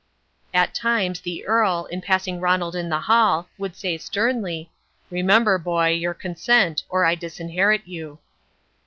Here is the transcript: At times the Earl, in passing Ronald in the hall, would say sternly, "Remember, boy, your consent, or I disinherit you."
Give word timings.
At 0.51 0.73
times 0.73 1.19
the 1.21 1.45
Earl, 1.45 1.85
in 1.91 2.01
passing 2.01 2.39
Ronald 2.39 2.75
in 2.75 2.89
the 2.89 3.01
hall, 3.01 3.47
would 3.59 3.75
say 3.75 3.99
sternly, 3.99 4.71
"Remember, 5.11 5.59
boy, 5.59 5.89
your 5.89 6.15
consent, 6.15 6.81
or 6.89 7.05
I 7.05 7.13
disinherit 7.13 7.83
you." 7.87 8.17